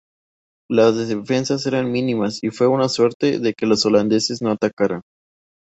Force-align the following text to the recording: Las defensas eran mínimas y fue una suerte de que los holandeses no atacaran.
Las 0.67 0.95
defensas 1.07 1.67
eran 1.67 1.91
mínimas 1.91 2.39
y 2.43 2.49
fue 2.49 2.65
una 2.65 2.89
suerte 2.89 3.37
de 3.37 3.53
que 3.53 3.67
los 3.67 3.85
holandeses 3.85 4.41
no 4.41 4.49
atacaran. 4.49 5.03